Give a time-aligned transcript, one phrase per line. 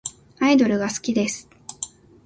[0.39, 1.47] アイドルが好きです。